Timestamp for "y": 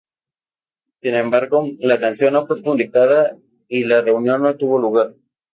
3.67-3.83